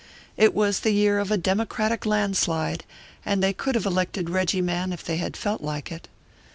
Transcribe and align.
It 0.35 0.55
was 0.55 0.79
the 0.79 0.89
year 0.89 1.19
of 1.19 1.29
a 1.29 1.37
Democratic 1.37 2.07
landslide, 2.07 2.85
and 3.23 3.43
they 3.43 3.53
could 3.53 3.75
have 3.75 3.85
elected 3.85 4.31
Reggie 4.31 4.59
Mann 4.59 4.91
if 4.93 5.03
they 5.03 5.17
had 5.17 5.37
felt 5.37 5.61
like 5.61 5.91
it. 5.91 6.07